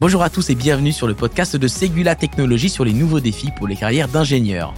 Bonjour 0.00 0.22
à 0.22 0.30
tous 0.30 0.48
et 0.48 0.54
bienvenue 0.54 0.92
sur 0.92 1.08
le 1.08 1.14
podcast 1.14 1.56
de 1.56 1.66
Segula 1.66 2.14
Technologies 2.14 2.68
sur 2.68 2.84
les 2.84 2.92
nouveaux 2.92 3.18
défis 3.18 3.50
pour 3.50 3.66
les 3.66 3.74
carrières 3.74 4.06
d'ingénieurs. 4.06 4.72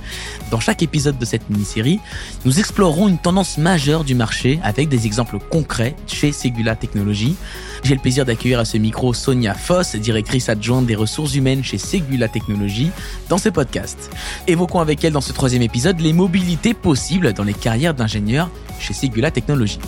Dans 0.50 0.60
chaque 0.60 0.82
épisode 0.82 1.18
de 1.18 1.26
cette 1.26 1.50
mini-série, 1.50 2.00
nous 2.46 2.58
explorerons 2.58 3.06
une 3.06 3.18
tendance 3.18 3.58
majeure 3.58 4.04
du 4.04 4.14
marché 4.14 4.58
avec 4.62 4.88
des 4.88 5.04
exemples 5.04 5.38
concrets 5.38 5.94
chez 6.06 6.32
Segula 6.32 6.74
Technologies. 6.74 7.36
J'ai 7.82 7.96
le 7.96 8.00
plaisir 8.00 8.24
d'accueillir 8.24 8.60
à 8.60 8.64
ce 8.64 8.78
micro 8.78 9.12
Sonia 9.12 9.52
Foss, 9.52 9.94
directrice 9.94 10.48
adjointe 10.48 10.86
des 10.86 10.96
ressources 10.96 11.34
humaines 11.34 11.62
chez 11.62 11.76
Segula 11.76 12.28
Technologies, 12.28 12.90
dans 13.28 13.36
ce 13.36 13.50
podcast. 13.50 14.10
Évoquons 14.46 14.80
avec 14.80 15.04
elle 15.04 15.12
dans 15.12 15.20
ce 15.20 15.34
troisième 15.34 15.60
épisode 15.60 16.00
les 16.00 16.14
mobilités 16.14 16.72
possibles 16.72 17.34
dans 17.34 17.44
les 17.44 17.52
carrières 17.52 17.92
d'ingénieurs 17.92 18.48
chez 18.78 18.94
Segula 18.94 19.30
Technologies. 19.30 19.80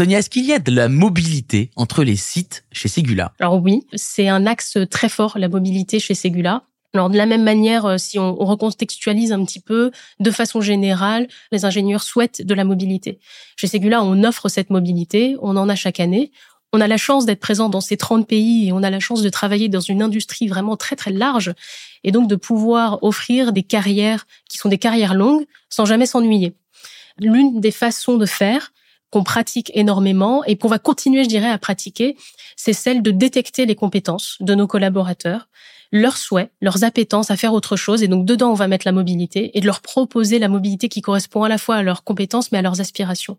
Sonia, 0.00 0.20
est-ce 0.20 0.30
qu'il 0.30 0.46
y 0.46 0.54
a 0.54 0.58
de 0.58 0.72
la 0.74 0.88
mobilité 0.88 1.70
entre 1.76 2.04
les 2.04 2.16
sites 2.16 2.64
chez 2.72 2.88
Segula? 2.88 3.34
Alors 3.38 3.60
oui, 3.60 3.86
c'est 3.92 4.28
un 4.28 4.46
axe 4.46 4.78
très 4.90 5.10
fort, 5.10 5.36
la 5.36 5.50
mobilité 5.50 6.00
chez 6.00 6.14
Segula. 6.14 6.62
Alors 6.94 7.10
de 7.10 7.18
la 7.18 7.26
même 7.26 7.42
manière, 7.42 7.84
euh, 7.84 7.98
si 7.98 8.18
on, 8.18 8.34
recontextualise 8.34 9.30
un 9.30 9.44
petit 9.44 9.60
peu, 9.60 9.90
de 10.18 10.30
façon 10.30 10.62
générale, 10.62 11.28
les 11.52 11.66
ingénieurs 11.66 12.02
souhaitent 12.02 12.40
de 12.40 12.54
la 12.54 12.64
mobilité. 12.64 13.20
Chez 13.56 13.66
Segula, 13.66 14.02
on 14.02 14.24
offre 14.24 14.48
cette 14.48 14.70
mobilité, 14.70 15.36
on 15.42 15.54
en 15.58 15.68
a 15.68 15.74
chaque 15.74 16.00
année. 16.00 16.32
On 16.72 16.80
a 16.80 16.88
la 16.88 16.96
chance 16.96 17.26
d'être 17.26 17.40
présent 17.40 17.68
dans 17.68 17.82
ces 17.82 17.98
30 17.98 18.26
pays 18.26 18.68
et 18.68 18.72
on 18.72 18.82
a 18.82 18.88
la 18.88 19.00
chance 19.00 19.20
de 19.20 19.28
travailler 19.28 19.68
dans 19.68 19.80
une 19.80 20.00
industrie 20.00 20.48
vraiment 20.48 20.78
très 20.78 20.96
très 20.96 21.12
large 21.12 21.52
et 22.04 22.10
donc 22.10 22.26
de 22.26 22.36
pouvoir 22.36 23.02
offrir 23.02 23.52
des 23.52 23.64
carrières 23.64 24.26
qui 24.48 24.56
sont 24.56 24.70
des 24.70 24.78
carrières 24.78 25.12
longues 25.12 25.44
sans 25.68 25.84
jamais 25.84 26.06
s'ennuyer. 26.06 26.54
L'une 27.18 27.60
des 27.60 27.70
façons 27.70 28.16
de 28.16 28.24
faire, 28.24 28.72
qu'on 29.10 29.24
pratique 29.24 29.70
énormément 29.74 30.44
et 30.44 30.56
qu'on 30.56 30.68
va 30.68 30.78
continuer, 30.78 31.24
je 31.24 31.28
dirais, 31.28 31.50
à 31.50 31.58
pratiquer, 31.58 32.16
c'est 32.56 32.72
celle 32.72 33.02
de 33.02 33.10
détecter 33.10 33.66
les 33.66 33.74
compétences 33.74 34.36
de 34.40 34.54
nos 34.54 34.66
collaborateurs, 34.66 35.48
leurs 35.92 36.16
souhaits, 36.16 36.50
leurs 36.60 36.84
appétences 36.84 37.30
à 37.30 37.36
faire 37.36 37.52
autre 37.52 37.76
chose. 37.76 38.02
Et 38.02 38.08
donc, 38.08 38.24
dedans, 38.24 38.50
on 38.50 38.54
va 38.54 38.68
mettre 38.68 38.86
la 38.86 38.92
mobilité 38.92 39.56
et 39.56 39.60
de 39.60 39.66
leur 39.66 39.80
proposer 39.80 40.38
la 40.38 40.48
mobilité 40.48 40.88
qui 40.88 41.02
correspond 41.02 41.42
à 41.42 41.48
la 41.48 41.58
fois 41.58 41.76
à 41.76 41.82
leurs 41.82 42.04
compétences, 42.04 42.52
mais 42.52 42.58
à 42.58 42.62
leurs 42.62 42.80
aspirations. 42.80 43.38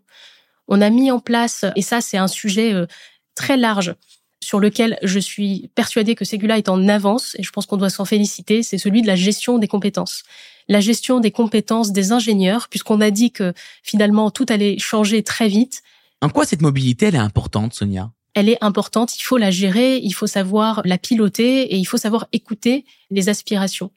On 0.68 0.80
a 0.80 0.90
mis 0.90 1.10
en 1.10 1.18
place, 1.18 1.64
et 1.76 1.82
ça, 1.82 2.00
c'est 2.00 2.18
un 2.18 2.28
sujet 2.28 2.72
euh, 2.74 2.86
très 3.34 3.56
large, 3.56 3.94
sur 4.42 4.60
lequel 4.60 4.98
je 5.02 5.18
suis 5.18 5.70
persuadée 5.74 6.14
que 6.14 6.24
Segula 6.24 6.58
est 6.58 6.68
en 6.68 6.88
avance, 6.88 7.34
et 7.38 7.42
je 7.42 7.50
pense 7.50 7.66
qu'on 7.66 7.76
doit 7.76 7.90
s'en 7.90 8.04
féliciter, 8.04 8.62
c'est 8.62 8.78
celui 8.78 9.00
de 9.00 9.06
la 9.06 9.16
gestion 9.16 9.58
des 9.58 9.68
compétences 9.68 10.24
la 10.68 10.80
gestion 10.80 11.20
des 11.20 11.30
compétences 11.30 11.92
des 11.92 12.12
ingénieurs, 12.12 12.68
puisqu'on 12.68 13.00
a 13.00 13.10
dit 13.10 13.32
que 13.32 13.52
finalement 13.82 14.30
tout 14.30 14.46
allait 14.48 14.78
changer 14.78 15.22
très 15.22 15.48
vite. 15.48 15.82
En 16.20 16.28
quoi 16.28 16.44
cette 16.44 16.62
mobilité 16.62 17.06
elle 17.06 17.14
est 17.14 17.18
importante, 17.18 17.74
Sonia? 17.74 18.10
Elle 18.34 18.48
est 18.48 18.62
importante, 18.62 19.16
il 19.16 19.22
faut 19.22 19.36
la 19.36 19.50
gérer, 19.50 19.98
il 19.98 20.12
faut 20.12 20.26
savoir 20.26 20.80
la 20.84 20.96
piloter 20.96 21.74
et 21.74 21.76
il 21.76 21.84
faut 21.84 21.98
savoir 21.98 22.28
écouter 22.32 22.86
les 23.10 23.28
aspirations. 23.28 23.90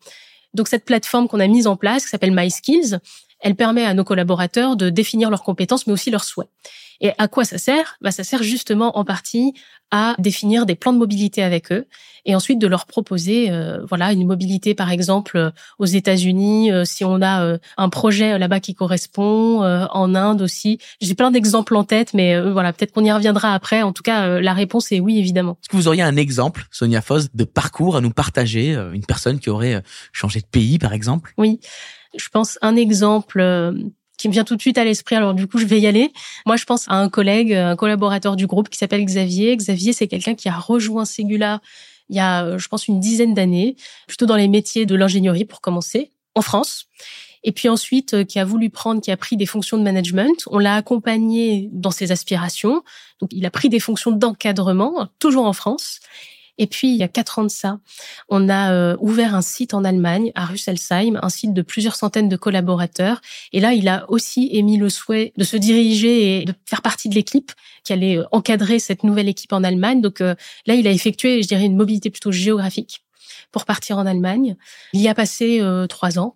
Donc 0.54 0.68
cette 0.68 0.86
plateforme 0.86 1.28
qu'on 1.28 1.40
a 1.40 1.48
mise 1.48 1.68
en 1.68 1.78
place, 1.78 2.04
qui 2.04 2.10
s'appelle 2.10 2.34
MySkills, 2.34 3.00
elle 3.46 3.56
permet 3.56 3.86
à 3.86 3.94
nos 3.94 4.04
collaborateurs 4.04 4.76
de 4.76 4.90
définir 4.90 5.30
leurs 5.30 5.44
compétences, 5.44 5.86
mais 5.86 5.94
aussi 5.94 6.10
leurs 6.10 6.24
souhaits. 6.24 6.50
Et 7.00 7.12
à 7.20 7.28
quoi 7.28 7.46
ça 7.46 7.60
sert? 7.60 7.98
Bah, 8.02 8.10
Ça 8.10 8.24
sert 8.24 8.42
justement 8.42 8.98
en 8.98 9.06
partie 9.06 9.54
à 9.92 10.16
définir 10.18 10.66
des 10.66 10.74
plans 10.74 10.94
de 10.94 10.98
mobilité 10.98 11.44
avec 11.44 11.72
eux 11.72 11.86
et 12.26 12.36
ensuite 12.36 12.58
de 12.58 12.66
leur 12.66 12.88
proposer 12.88 13.52
euh, 13.52 13.86
voilà 13.88 14.14
une 14.14 14.26
mobilité 14.26 14.74
par 14.74 14.90
exemple 14.90 15.38
euh, 15.38 15.52
aux 15.78 15.86
États-Unis 15.86 16.72
euh, 16.72 16.86
si 16.86 17.06
on 17.06 17.22
a 17.22 17.60
un 17.78 17.90
projet 17.90 18.40
là-bas 18.40 18.60
qui 18.60 18.74
correspond 18.74 19.62
en 19.62 20.16
Inde 20.16 20.42
aussi. 20.42 20.80
J'ai 21.02 21.14
plein 21.14 21.30
d'exemples 21.30 21.76
en 21.76 21.84
tête 21.84 22.16
mais 22.16 22.42
voilà 22.50 22.74
peut-être 22.74 22.94
qu'on 22.94 23.06
y 23.06 23.12
reviendra 23.12 23.54
après. 23.54 23.84
En 23.84 23.94
tout 23.94 24.02
cas 24.02 24.40
la 24.40 24.54
réponse 24.54 24.92
est 24.92 25.00
oui 25.00 25.20
évidemment. 25.20 25.60
Est-ce 25.62 25.70
que 25.70 25.78
vous 25.78 25.88
auriez 25.88 26.02
un 26.02 26.16
exemple 26.16 26.66
Sonia 26.72 27.02
Foss 27.02 27.28
de 27.36 27.44
parcours 27.44 27.96
à 27.96 28.02
nous 28.02 28.10
partager 28.10 28.72
une 28.72 29.06
personne 29.06 29.40
qui 29.40 29.52
aurait 29.52 29.84
changé 30.12 30.40
de 30.40 30.48
pays 30.48 30.80
par 30.80 30.94
exemple? 30.94 31.34
Oui 31.38 31.60
je 32.18 32.30
pense 32.30 32.58
un 32.62 32.76
exemple 32.76 33.74
qui 34.18 34.28
me 34.28 34.34
vient 34.34 34.44
tout 34.44 34.56
de 34.56 34.62
suite 34.62 34.78
à 34.78 34.84
l'esprit. 34.84 35.16
Alors 35.16 35.34
du 35.34 35.48
coup, 35.48 35.58
je 35.58 35.66
vais 35.66 35.80
y 35.80 35.88
aller. 35.88 36.12
Moi, 36.46 36.56
je 36.56 36.66
pense 36.66 36.88
à 36.88 36.96
un 36.96 37.10
collègue, 37.10 37.54
un 37.54 37.76
collaborateur 37.76 38.36
du 38.36 38.48
groupe 38.48 38.70
qui 38.70 38.78
s'appelle 38.78 39.04
Xavier. 39.04 39.56
Xavier, 39.56 39.94
c'est 39.94 40.08
quelqu'un 40.08 40.36
qui 40.36 40.50
a 40.50 40.58
rejoint 40.58 41.06
Segula 41.06 41.62
il 42.10 42.16
y 42.16 42.20
a, 42.20 42.46
euh, 42.46 42.58
je 42.58 42.68
pense, 42.68 42.88
une 42.88 43.00
dizaine 43.00 43.34
d'années, 43.34 43.76
plutôt 44.08 44.26
dans 44.26 44.36
les 44.36 44.48
métiers 44.48 44.86
de 44.86 44.96
l'ingénierie 44.96 45.46
pour 45.46 45.62
commencer, 45.62 46.12
en 46.36 46.42
France. 46.42 46.86
Et 47.44 47.52
puis 47.52 47.70
ensuite, 47.70 48.14
euh, 48.14 48.24
qui 48.24 48.40
a 48.40 48.46
voulu 48.46 48.70
prendre, 48.70 49.02
qui 49.02 49.12
a 49.12 49.18
pris 49.18 49.38
des 49.38 49.46
fonctions 49.46 49.78
de 49.78 49.84
management. 49.84 50.44
On 50.48 50.60
l'a 50.60 50.76
accompagné 50.76 51.70
dans 51.72 51.92
ses 51.92 52.12
aspirations. 52.12 52.84
Donc, 53.22 53.32
il 53.32 53.46
a 53.46 53.52
pris 53.52 53.70
des 53.70 53.80
fonctions 53.80 54.12
d'encadrement, 54.12 55.08
toujours 55.20 55.46
en 55.46 55.54
France. 55.54 56.00
Et 56.58 56.68
puis, 56.68 56.90
il 56.90 56.96
y 56.96 57.04
a 57.04 57.08
quatre 57.08 57.40
ans 57.40 57.44
de 57.44 57.50
ça, 57.50 57.80
on 58.30 58.48
a 58.48 58.72
euh, 58.72 58.96
ouvert 59.00 59.36
un 59.36 59.42
site 59.42 59.74
en 59.74 59.84
Allemagne, 59.84 60.32
à 60.36 60.46
Rüsselsheim, 60.46 61.20
un 61.22 61.30
site 61.30 61.54
de 61.54 61.62
plusieurs 61.62 61.96
centaines 61.96 62.30
de 62.30 62.38
collaborateurs. 62.38 63.22
Et 63.52 63.60
là, 63.60 63.74
il 63.74 63.88
a 63.90 64.06
aussi 64.10 64.50
émis 64.54 64.78
le 64.78 64.90
souhait 64.90 65.34
de 65.38 65.44
se 65.44 65.58
diriger 65.58 66.42
et 66.42 66.46
de 66.46 66.54
faire 66.66 66.82
partie 66.82 67.10
de 67.10 67.16
l'équipe 67.16 67.52
qui 67.84 67.94
allait 67.94 68.18
euh, 68.18 68.24
encadrer 68.32 68.80
cette 68.80 69.04
nouvelle 69.04 69.28
équipe 69.28 69.52
en 69.52 69.64
Allemagne. 69.64 70.02
Donc 70.02 70.22
euh, 70.22 70.36
là, 70.66 70.76
il 70.76 70.88
a 70.88 70.92
effectué, 70.92 71.42
je 71.44 71.48
dirais, 71.48 71.66
une 71.66 71.76
mobilité 71.76 72.10
plutôt 72.10 72.32
géographique 72.32 73.02
pour 73.52 73.66
partir 73.66 73.98
en 73.98 74.06
Allemagne. 74.06 74.56
Il 74.94 75.02
y 75.02 75.08
a 75.08 75.14
passé 75.14 75.62
trois 75.88 76.20
ans. 76.20 76.36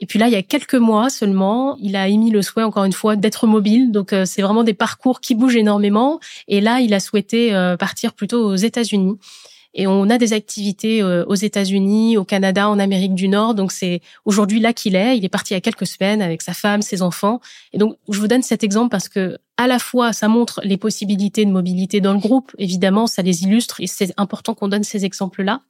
Et 0.00 0.06
puis 0.06 0.18
là, 0.18 0.28
il 0.28 0.32
y 0.32 0.36
a 0.36 0.42
quelques 0.42 0.74
mois 0.74 1.10
seulement, 1.10 1.76
il 1.78 1.94
a 1.94 2.08
émis 2.08 2.30
le 2.30 2.40
souhait, 2.40 2.62
encore 2.62 2.84
une 2.84 2.92
fois, 2.92 3.16
d'être 3.16 3.46
mobile. 3.46 3.92
Donc, 3.92 4.14
c'est 4.24 4.40
vraiment 4.40 4.64
des 4.64 4.72
parcours 4.72 5.20
qui 5.20 5.34
bougent 5.34 5.56
énormément. 5.56 6.20
Et 6.48 6.62
là, 6.62 6.80
il 6.80 6.94
a 6.94 7.00
souhaité 7.00 7.50
partir 7.78 8.14
plutôt 8.14 8.46
aux 8.46 8.56
États-Unis. 8.56 9.18
Et 9.74 9.86
on 9.86 10.08
a 10.08 10.18
des 10.18 10.32
activités 10.32 11.02
euh, 11.02 11.24
aux 11.26 11.34
États-Unis, 11.34 12.16
au 12.16 12.24
Canada, 12.24 12.68
en 12.68 12.78
Amérique 12.78 13.14
du 13.14 13.28
Nord. 13.28 13.54
Donc 13.54 13.72
c'est 13.72 14.00
aujourd'hui 14.24 14.60
là 14.60 14.72
qu'il 14.72 14.94
est. 14.94 15.18
Il 15.18 15.24
est 15.24 15.28
parti 15.28 15.52
il 15.52 15.56
y 15.56 15.58
a 15.58 15.60
quelques 15.60 15.86
semaines 15.86 16.22
avec 16.22 16.42
sa 16.42 16.54
femme, 16.54 16.80
ses 16.80 17.02
enfants. 17.02 17.40
Et 17.72 17.78
donc 17.78 17.96
je 18.08 18.18
vous 18.18 18.28
donne 18.28 18.42
cet 18.42 18.62
exemple 18.62 18.90
parce 18.90 19.08
que 19.08 19.38
à 19.56 19.66
la 19.66 19.78
fois 19.78 20.12
ça 20.12 20.28
montre 20.28 20.60
les 20.64 20.76
possibilités 20.76 21.44
de 21.44 21.50
mobilité 21.50 22.00
dans 22.00 22.12
le 22.12 22.20
groupe. 22.20 22.52
Évidemment, 22.58 23.06
ça 23.06 23.22
les 23.22 23.42
illustre 23.42 23.80
et 23.80 23.86
c'est 23.86 24.12
important 24.16 24.54
qu'on 24.54 24.68
donne 24.68 24.84
ces 24.84 25.04
exemples-là. 25.04 25.60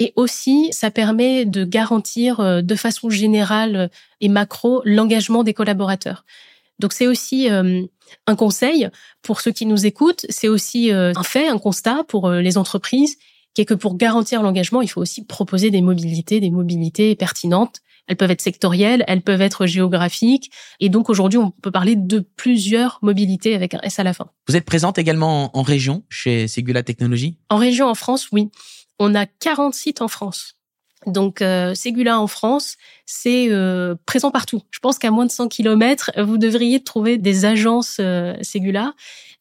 Et 0.00 0.14
aussi, 0.16 0.68
ça 0.72 0.90
permet 0.90 1.44
de 1.44 1.64
garantir 1.64 2.40
euh, 2.40 2.62
de 2.62 2.74
façon 2.74 3.10
générale 3.10 3.90
et 4.20 4.28
macro 4.28 4.80
l'engagement 4.84 5.44
des 5.44 5.52
collaborateurs. 5.52 6.24
Donc 6.80 6.92
c'est 6.92 7.06
aussi 7.06 7.48
euh, 7.50 7.82
un 8.26 8.34
conseil 8.34 8.88
pour 9.22 9.40
ceux 9.40 9.52
qui 9.52 9.66
nous 9.66 9.86
écoutent, 9.86 10.26
c'est 10.28 10.48
aussi 10.48 10.90
euh, 10.90 11.12
un 11.14 11.22
fait, 11.22 11.46
un 11.46 11.58
constat 11.58 12.04
pour 12.08 12.26
euh, 12.26 12.40
les 12.40 12.58
entreprises, 12.58 13.16
qui 13.54 13.62
est 13.62 13.66
que 13.66 13.74
pour 13.74 13.96
garantir 13.96 14.42
l'engagement, 14.42 14.80
il 14.80 14.88
faut 14.88 15.00
aussi 15.00 15.24
proposer 15.24 15.70
des 15.70 15.82
mobilités, 15.82 16.40
des 16.40 16.50
mobilités 16.50 17.14
pertinentes. 17.14 17.80
Elles 18.06 18.16
peuvent 18.16 18.30
être 18.30 18.40
sectorielles, 18.40 19.04
elles 19.06 19.22
peuvent 19.22 19.42
être 19.42 19.66
géographiques. 19.66 20.50
Et 20.80 20.88
donc 20.88 21.10
aujourd'hui, 21.10 21.38
on 21.38 21.50
peut 21.50 21.70
parler 21.70 21.94
de 21.94 22.18
plusieurs 22.36 22.98
mobilités 23.02 23.54
avec 23.54 23.74
un 23.74 23.80
S 23.82 23.98
à 24.00 24.02
la 24.02 24.14
fin. 24.14 24.30
Vous 24.48 24.56
êtes 24.56 24.64
présente 24.64 24.98
également 24.98 25.56
en 25.56 25.62
région 25.62 26.02
chez 26.08 26.48
Segula 26.48 26.82
Technologies? 26.82 27.36
En 27.50 27.56
région 27.56 27.86
en 27.86 27.94
France, 27.94 28.28
oui. 28.32 28.48
On 28.98 29.14
a 29.14 29.26
40 29.26 29.74
sites 29.74 30.02
en 30.02 30.08
France. 30.08 30.59
Donc 31.06 31.40
euh, 31.40 31.74
Ségula 31.74 32.20
en 32.20 32.26
France, 32.26 32.76
c'est 33.06 33.48
euh, 33.50 33.94
présent 34.04 34.30
partout. 34.30 34.62
Je 34.70 34.80
pense 34.80 34.98
qu'à 34.98 35.10
moins 35.10 35.24
de 35.24 35.30
100 35.30 35.48
km, 35.48 36.10
vous 36.22 36.36
devriez 36.36 36.82
trouver 36.82 37.16
des 37.16 37.44
agences 37.44 37.96
euh, 38.00 38.34
Ségula. 38.42 38.92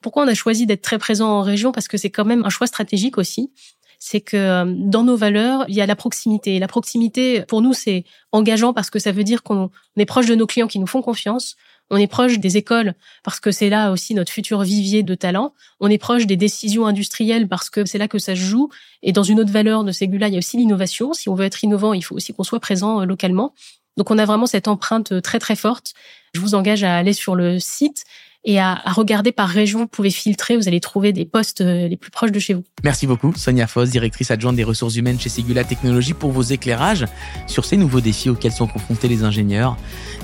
Pourquoi 0.01 0.23
on 0.23 0.27
a 0.27 0.33
choisi 0.33 0.65
d'être 0.65 0.81
très 0.81 0.97
présent 0.97 1.27
en 1.29 1.41
région? 1.41 1.71
Parce 1.71 1.87
que 1.87 1.97
c'est 1.97 2.09
quand 2.09 2.25
même 2.25 2.45
un 2.45 2.49
choix 2.49 2.67
stratégique 2.67 3.17
aussi. 3.17 3.51
C'est 3.99 4.21
que 4.21 4.37
euh, 4.37 4.65
dans 4.77 5.03
nos 5.03 5.17
valeurs, 5.17 5.65
il 5.67 5.75
y 5.75 5.81
a 5.81 5.85
la 5.85 5.97
proximité. 5.97 6.55
Et 6.55 6.59
la 6.59 6.69
proximité, 6.69 7.41
pour 7.41 7.61
nous, 7.61 7.73
c'est 7.73 8.05
engageant 8.31 8.73
parce 8.73 8.89
que 8.89 8.97
ça 8.99 9.11
veut 9.11 9.25
dire 9.25 9.43
qu'on 9.43 9.69
est 9.97 10.05
proche 10.05 10.27
de 10.27 10.35
nos 10.35 10.47
clients 10.47 10.67
qui 10.67 10.79
nous 10.79 10.87
font 10.87 11.01
confiance. 11.01 11.57
On 11.91 11.97
est 11.97 12.07
proche 12.07 12.39
des 12.39 12.57
écoles 12.57 12.93
parce 13.23 13.39
que 13.39 13.51
c'est 13.51 13.69
là 13.69 13.91
aussi 13.91 14.13
notre 14.13 14.31
futur 14.31 14.61
vivier 14.61 15.03
de 15.03 15.15
talent. 15.15 15.53
On 15.79 15.89
est 15.89 15.97
proche 15.97 16.27
des 16.27 16.37
décisions 16.37 16.85
industrielles 16.85 17.47
parce 17.47 17.69
que 17.69 17.85
c'est 17.85 17.97
là 17.97 18.07
que 18.07 18.19
ça 18.19 18.35
se 18.35 18.41
joue. 18.41 18.69
Et 19.01 19.11
dans 19.11 19.23
une 19.23 19.39
autre 19.39 19.51
valeur 19.51 19.83
de 19.83 19.91
Segula, 19.91 20.27
il 20.27 20.33
y 20.33 20.37
a 20.37 20.39
aussi 20.39 20.57
l'innovation. 20.57 21.13
Si 21.13 21.29
on 21.29 21.35
veut 21.35 21.45
être 21.45 21.63
innovant, 21.63 21.93
il 21.93 22.03
faut 22.03 22.15
aussi 22.15 22.33
qu'on 22.33 22.43
soit 22.43 22.59
présent 22.59 23.01
euh, 23.01 23.05
localement. 23.05 23.53
Donc 23.97 24.11
on 24.11 24.17
a 24.17 24.25
vraiment 24.25 24.45
cette 24.45 24.67
empreinte 24.67 25.11
euh, 25.13 25.21
très 25.21 25.39
très 25.39 25.55
forte. 25.55 25.93
Je 26.33 26.39
vous 26.39 26.53
engage 26.53 26.83
à 26.83 26.95
aller 26.95 27.13
sur 27.13 27.35
le 27.35 27.59
site 27.59 28.05
et 28.43 28.59
à, 28.59 28.75
regarder 28.87 29.31
par 29.31 29.49
région. 29.49 29.79
Vous 29.79 29.87
pouvez 29.87 30.11
filtrer, 30.11 30.55
vous 30.55 30.67
allez 30.67 30.79
trouver 30.79 31.13
des 31.13 31.25
postes 31.25 31.61
euh, 31.61 31.87
les 31.87 31.97
plus 31.97 32.11
proches 32.11 32.31
de 32.31 32.39
chez 32.39 32.53
vous. 32.53 32.63
Merci 32.83 33.07
beaucoup, 33.07 33.33
Sonia 33.35 33.67
Foss, 33.67 33.89
directrice 33.89 34.31
adjointe 34.31 34.55
des 34.55 34.63
ressources 34.63 34.95
humaines 34.95 35.19
chez 35.19 35.29
Segula 35.29 35.63
Technologies, 35.63 36.13
pour 36.13 36.31
vos 36.31 36.41
éclairages 36.41 37.05
sur 37.47 37.65
ces 37.65 37.77
nouveaux 37.77 38.01
défis 38.01 38.29
auxquels 38.29 38.51
sont 38.51 38.67
confrontés 38.67 39.07
les 39.07 39.23
ingénieurs. 39.23 39.77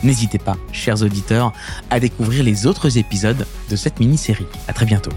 N'hésitez 0.04 0.40
pas, 0.40 0.58
chers 0.72 1.02
auditeurs, 1.02 1.54
à 1.90 2.00
découvrir 2.00 2.44
les 2.44 2.68
autres 2.68 2.98
épisodes 2.98 3.46
de 3.70 3.76
cette 3.76 4.00
mini-série. 4.00 4.48
À 4.68 4.74
très 4.74 4.86
bientôt. 4.86 5.12